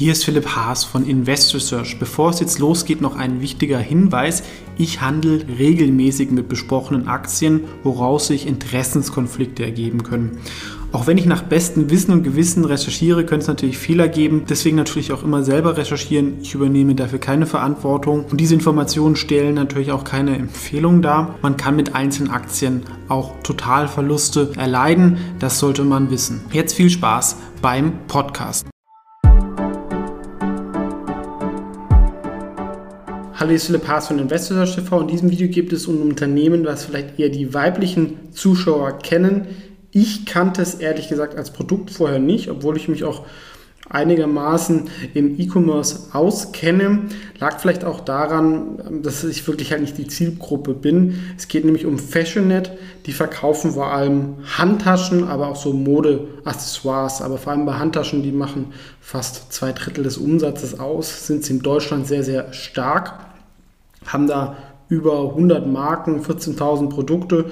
[0.00, 1.98] Hier ist Philipp Haas von Invest Research.
[1.98, 4.42] Bevor es jetzt losgeht, noch ein wichtiger Hinweis.
[4.78, 10.38] Ich handle regelmäßig mit besprochenen Aktien, woraus sich Interessenskonflikte ergeben können.
[10.90, 14.44] Auch wenn ich nach bestem Wissen und Gewissen recherchiere, könnte es natürlich Fehler geben.
[14.48, 16.38] Deswegen natürlich auch immer selber recherchieren.
[16.40, 18.24] Ich übernehme dafür keine Verantwortung.
[18.24, 21.34] Und diese Informationen stellen natürlich auch keine Empfehlung dar.
[21.42, 25.18] Man kann mit einzelnen Aktien auch Totalverluste erleiden.
[25.40, 26.40] Das sollte man wissen.
[26.52, 28.64] Jetzt viel Spaß beim Podcast.
[33.40, 35.00] Hallo, ich Philipp Haas von Investors TV.
[35.00, 39.46] In diesem Video geht es um ein Unternehmen, was vielleicht eher die weiblichen Zuschauer kennen.
[39.92, 43.24] Ich kannte es ehrlich gesagt als Produkt vorher nicht, obwohl ich mich auch
[43.88, 47.04] einigermaßen im E-Commerce auskenne.
[47.38, 51.32] Lag vielleicht auch daran, dass ich wirklich halt nicht die Zielgruppe bin.
[51.38, 52.72] Es geht nämlich um Fashionet.
[53.06, 57.22] Die verkaufen vor allem Handtaschen, aber auch so Mode-Accessoires.
[57.22, 61.54] Aber vor allem bei Handtaschen, die machen fast zwei Drittel des Umsatzes aus, sind sie
[61.54, 63.29] in Deutschland sehr, sehr stark
[64.12, 64.56] haben da
[64.88, 67.46] über 100 Marken, 14.000 Produkte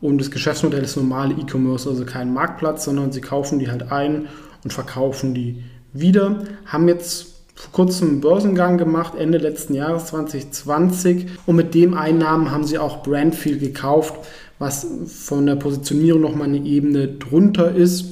[0.00, 4.28] und das Geschäftsmodell ist normale E-Commerce, also kein Marktplatz, sondern sie kaufen die halt ein
[4.62, 6.44] und verkaufen die wieder.
[6.66, 12.50] Haben jetzt vor kurzem einen Börsengang gemacht, Ende letzten Jahres 2020 und mit dem Einnahmen
[12.50, 14.14] haben sie auch Brandfield gekauft,
[14.58, 18.06] was von der Positionierung nochmal eine Ebene drunter ist.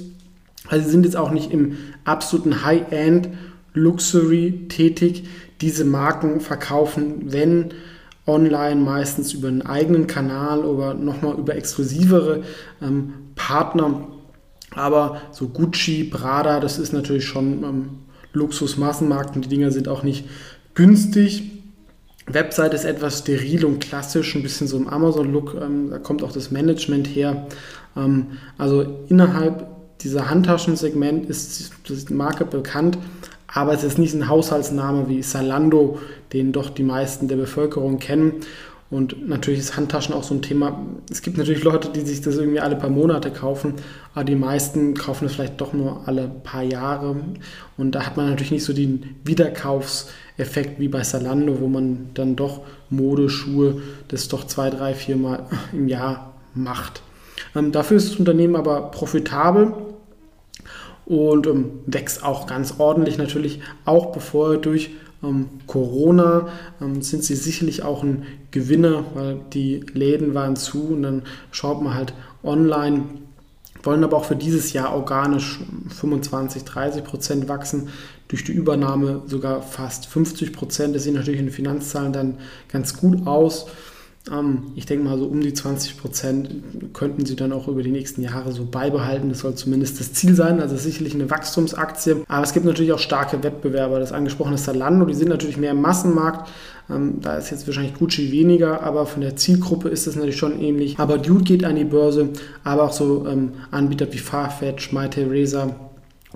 [0.69, 3.29] Also sie sind jetzt auch nicht im absoluten High-End
[3.75, 5.25] Luxury tätig.
[5.63, 7.73] Diese Marken verkaufen, wenn
[8.27, 12.43] online meistens über einen eigenen Kanal oder nochmal über exklusivere
[12.81, 14.07] ähm, Partner.
[14.75, 17.89] Aber so Gucci, Prada, das ist natürlich schon ähm,
[18.33, 20.27] Luxus-Massenmarkt und die Dinger sind auch nicht
[20.75, 21.51] günstig.
[22.27, 25.57] Website ist etwas steril und klassisch, ein bisschen so im Amazon-Look.
[25.61, 27.47] Ähm, da kommt auch das Management her.
[27.97, 29.67] Ähm, also innerhalb
[30.01, 32.99] dieser Handtaschensegment ist die Marke bekannt,
[33.55, 35.99] aber es ist nicht ein Haushaltsname wie Salando,
[36.33, 38.35] den doch die meisten der Bevölkerung kennen.
[38.91, 40.79] Und natürlich ist Handtaschen auch so ein Thema.
[41.11, 43.75] Es gibt natürlich Leute, die sich das irgendwie alle paar Monate kaufen,
[44.15, 47.17] aber die meisten kaufen es vielleicht doch nur alle paar Jahre.
[47.79, 52.37] Und da hat man natürlich nicht so den Wiederkaufseffekt wie bei Salando, wo man dann
[52.37, 52.61] doch
[52.91, 57.01] Modeschuhe das doch zwei, drei, vier Mal im Jahr macht.
[57.55, 59.73] Ähm, dafür ist das Unternehmen aber profitabel
[61.07, 64.91] und ähm, wächst auch ganz ordentlich natürlich, auch bevor durch
[65.23, 66.49] ähm, Corona
[66.81, 71.83] ähm, sind sie sicherlich auch ein Gewinner, weil die Läden waren zu und dann schaut
[71.83, 73.05] man halt online,
[73.83, 77.89] wollen aber auch für dieses Jahr organisch 25, 30 Prozent wachsen,
[78.29, 80.95] durch die Übernahme sogar fast 50 Prozent.
[80.95, 82.39] Das sieht natürlich in den Finanzzahlen dann
[82.69, 83.67] ganz gut aus.
[84.31, 86.51] Ähm, ich denke mal, so um die 20 Prozent
[86.93, 89.29] könnten sie dann auch über die nächsten Jahre so beibehalten.
[89.29, 90.61] Das soll zumindest das Ziel sein.
[90.61, 92.25] Also sicherlich eine Wachstumsaktie.
[92.29, 93.99] Aber es gibt natürlich auch starke Wettbewerber.
[93.99, 96.49] Das angesprochene Salando, die sind natürlich mehr im Massenmarkt.
[96.89, 100.61] Ähm, da ist jetzt wahrscheinlich Gucci weniger, aber von der Zielgruppe ist es natürlich schon
[100.61, 100.99] ähnlich.
[100.99, 102.29] Aber Dude geht an die Börse,
[102.65, 105.75] aber auch so ähm, Anbieter wie Farfetch, My Theresa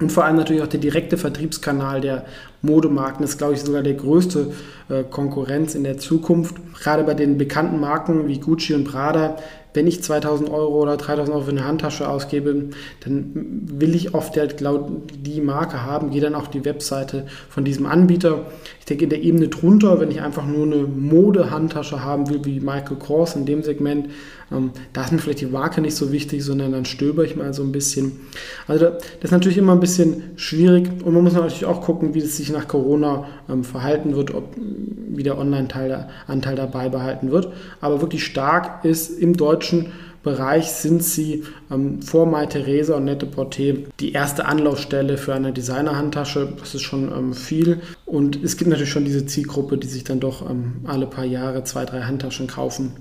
[0.01, 2.27] und vor allem natürlich auch der direkte Vertriebskanal der
[2.61, 4.53] Modemarken ist, glaube ich, sogar der größte
[4.91, 6.57] äh, Konkurrenz in der Zukunft.
[6.79, 9.37] Gerade bei den bekannten Marken wie Gucci und Prada
[9.77, 12.71] wenn ich 2000 Euro oder 3000 Euro für eine Handtasche ausgebe,
[13.01, 17.87] dann will ich oft halt die Marke haben, gehe dann auf die Webseite von diesem
[17.87, 18.47] Anbieter.
[18.81, 22.61] Ich denke, in der Ebene drunter, wenn ich einfach nur eine Mode-Handtasche haben will, wie
[22.61, 24.09] Michael Kors in dem Segment,
[24.53, 27.53] ähm, da ist mir vielleicht die Marke nicht so wichtig, sondern dann stöber ich mal
[27.53, 28.13] so ein bisschen.
[28.69, 32.21] Also das ist natürlich immer ein bisschen schwierig und man muss natürlich auch gucken, wie
[32.21, 37.53] es sich nach Corona ähm, verhalten wird, ob wie der Online-Anteil dabei behalten wird.
[37.81, 39.66] Aber wirklich stark ist im deutschen
[40.27, 45.53] Bereich sind sie ähm, vor Mai Theresa und Nette Porté die erste Anlaufstelle für eine
[45.53, 46.53] Designer-Handtasche.
[46.59, 47.81] Das ist schon ähm, viel.
[48.07, 51.63] Und es gibt natürlich schon diese Zielgruppe, die sich dann doch ähm, alle paar Jahre
[51.63, 52.95] zwei, drei Handtaschen kaufen.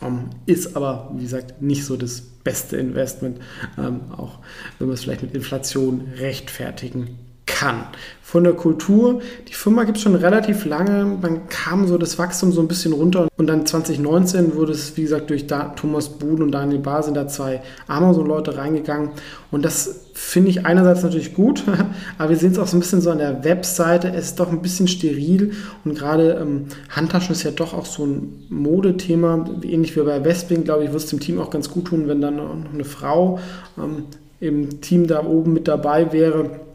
[0.00, 3.40] Ähm, ist aber, wie gesagt, nicht so das beste Investment,
[3.76, 4.38] ähm, auch
[4.78, 7.18] wenn man es vielleicht mit Inflation rechtfertigen
[7.58, 7.84] kann.
[8.22, 12.52] Von der Kultur, die Firma gibt es schon relativ lange, dann kam so das Wachstum
[12.52, 16.52] so ein bisschen runter und dann 2019 wurde es, wie gesagt, durch Thomas Buden und
[16.52, 19.12] Daniel Bar sind da zwei Amazon-Leute reingegangen.
[19.50, 21.64] Und das finde ich einerseits natürlich gut,
[22.18, 24.52] aber wir sehen es auch so ein bisschen so an der Webseite, es ist doch
[24.52, 25.52] ein bisschen steril
[25.86, 30.64] und gerade ähm, Handtaschen ist ja doch auch so ein Modethema, ähnlich wie bei Westwing,
[30.64, 33.40] glaube ich, würde es dem Team auch ganz gut tun, wenn dann noch eine Frau
[33.78, 34.04] ähm,
[34.38, 36.67] im Team da oben mit dabei wäre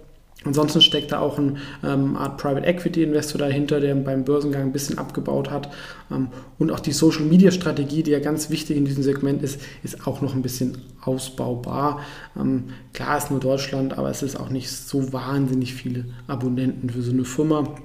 [0.46, 4.72] Ansonsten steckt da auch eine ähm, Art Private Equity Investor dahinter, der beim Börsengang ein
[4.74, 5.70] bisschen abgebaut hat.
[6.12, 6.28] Ähm,
[6.60, 10.06] und auch die Social Media Strategie, die ja ganz wichtig in diesem Segment ist, ist
[10.06, 12.02] auch noch ein bisschen ausbaubar.
[12.38, 17.02] Ähm, klar ist nur Deutschland, aber es ist auch nicht so wahnsinnig viele Abonnenten für
[17.02, 17.76] so eine Firma.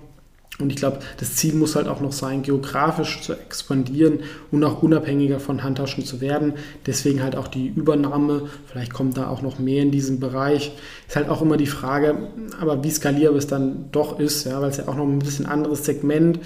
[0.60, 4.20] Und ich glaube, das Ziel muss halt auch noch sein, geografisch zu expandieren
[4.50, 6.54] und auch unabhängiger von Handtaschen zu werden.
[6.84, 8.48] Deswegen halt auch die Übernahme.
[8.66, 10.72] Vielleicht kommt da auch noch mehr in diesem Bereich.
[11.06, 12.28] Ist halt auch immer die Frage,
[12.60, 15.46] aber wie skalierbar es dann doch ist, ja, weil es ja auch noch ein bisschen
[15.46, 16.40] anderes Segment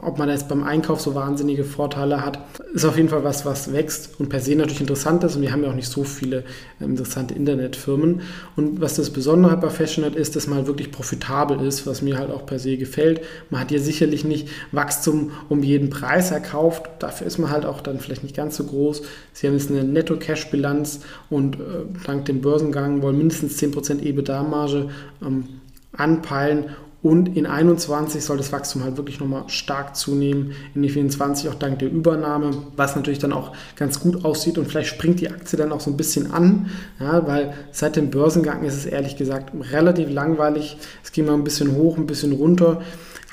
[0.00, 2.38] ob man jetzt beim Einkauf so wahnsinnige Vorteile hat,
[2.72, 5.36] ist auf jeden Fall was, was wächst und per se natürlich interessant ist.
[5.36, 6.44] Und wir haben ja auch nicht so viele
[6.80, 8.22] ähm, interessante Internetfirmen.
[8.56, 12.18] Und was das Besondere bei Fashionet ist, dass man halt wirklich profitabel ist, was mir
[12.18, 13.20] halt auch per se gefällt.
[13.50, 16.88] Man hat hier sicherlich nicht Wachstum um jeden Preis erkauft.
[17.00, 19.02] Dafür ist man halt auch dann vielleicht nicht ganz so groß.
[19.34, 24.88] Sie haben jetzt eine Netto-Cash-Bilanz und äh, dank dem Börsengang wollen mindestens 10% EBITDA-Marge
[25.22, 25.44] ähm,
[25.92, 30.52] anpeilen und in 21 soll das Wachstum halt wirklich nochmal stark zunehmen.
[30.74, 34.58] In die 24 auch dank der Übernahme, was natürlich dann auch ganz gut aussieht.
[34.58, 38.10] Und vielleicht springt die Aktie dann auch so ein bisschen an, ja, weil seit dem
[38.10, 40.76] Börsengang ist es ehrlich gesagt relativ langweilig.
[41.04, 42.82] Es ging mal ein bisschen hoch, ein bisschen runter.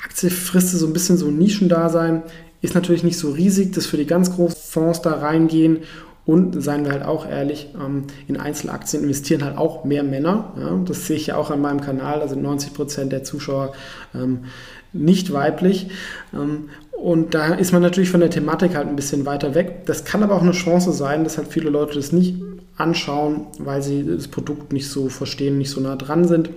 [0.04, 2.22] Aktie frisst so ein bisschen so ein Nischendasein.
[2.62, 5.80] Ist natürlich nicht so riesig, dass für die ganz großen Fonds da reingehen
[6.26, 10.82] und seien wir halt auch ehrlich, ähm, in Einzelaktien investieren halt auch mehr Männer.
[10.86, 13.72] Das sehe ich ja auch an meinem Kanal, da sind 90 Prozent der Zuschauer
[14.14, 14.46] ähm,
[14.92, 15.88] nicht weiblich.
[16.34, 19.86] Ähm, und da ist man natürlich von der Thematik halt ein bisschen weiter weg.
[19.86, 22.36] Das kann aber auch eine Chance sein, dass halt viele Leute das nicht
[22.76, 26.50] anschauen, weil sie das Produkt nicht so verstehen, nicht so nah dran sind.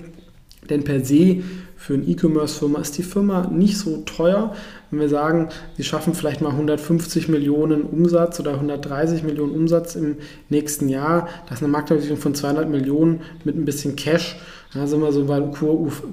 [0.70, 1.42] Denn per se
[1.76, 4.54] für eine E-Commerce-Firma ist die Firma nicht so teuer.
[4.92, 10.18] Wenn wir sagen, sie schaffen vielleicht mal 150 Millionen Umsatz oder 130 Millionen Umsatz im
[10.50, 14.38] nächsten Jahr, das ist eine Marktkapitalisierung von 200 Millionen mit ein bisschen Cash.
[14.74, 15.52] Da sind wir so beim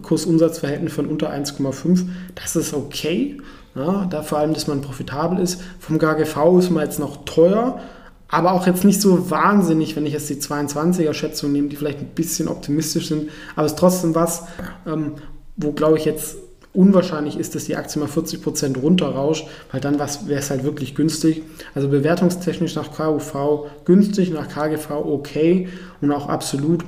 [0.03, 2.07] Kursumsatzverhältnis von unter 1,5.
[2.35, 3.39] Das ist okay.
[3.75, 5.61] Ja, da vor allem, dass man profitabel ist.
[5.79, 7.79] Vom KGV ist man jetzt noch teuer,
[8.29, 12.01] aber auch jetzt nicht so wahnsinnig, wenn ich jetzt die 22er Schätzung nehme, die vielleicht
[12.01, 14.45] ein bisschen optimistisch sind, aber es ist trotzdem was,
[14.87, 15.13] ähm,
[15.57, 16.37] wo glaube ich jetzt
[16.77, 20.95] unwahrscheinlich ist, dass die Aktie mal 40 Prozent runterrauscht, weil dann wäre es halt wirklich
[20.95, 21.43] günstig.
[21.75, 25.69] Also bewertungstechnisch nach KUV günstig, nach KGV okay
[26.03, 26.85] und auch absolut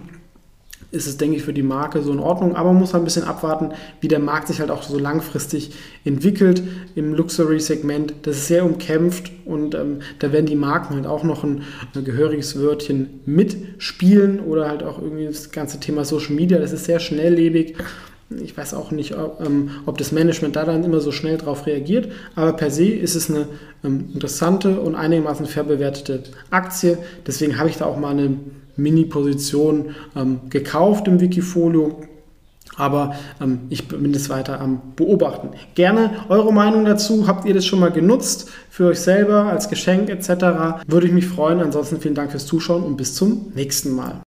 [0.90, 2.56] ist es, denke ich, für die Marke so in Ordnung.
[2.56, 5.72] Aber man muss halt ein bisschen abwarten, wie der Markt sich halt auch so langfristig
[6.04, 6.62] entwickelt
[6.94, 8.14] im Luxury-Segment.
[8.22, 11.62] Das ist sehr umkämpft und ähm, da werden die Marken halt auch noch ein,
[11.94, 16.58] ein, gehöriges Wörtchen mitspielen oder halt auch irgendwie das ganze Thema Social Media.
[16.58, 17.76] Das ist sehr schnelllebig
[18.30, 19.14] ich weiß auch nicht,
[19.44, 23.14] ähm, ob das Management da dann immer so schnell darauf reagiert, aber per se ist
[23.14, 23.46] es eine
[23.84, 26.98] ähm, interessante und einigermaßen fair bewertete Aktie.
[27.26, 28.36] Deswegen habe ich da auch mal eine
[28.76, 32.00] Mini-Position ähm, gekauft im Wikifolio.
[32.76, 35.50] Aber ähm, ich bin es weiter am Beobachten.
[35.74, 37.26] Gerne eure Meinung dazu.
[37.26, 40.84] Habt ihr das schon mal genutzt für euch selber als Geschenk etc.?
[40.86, 41.60] Würde ich mich freuen.
[41.60, 44.14] Ansonsten vielen Dank fürs Zuschauen und bis zum nächsten Mal.